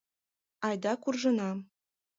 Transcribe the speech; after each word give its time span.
—Айда 0.67 0.93
куржына. 1.03 1.51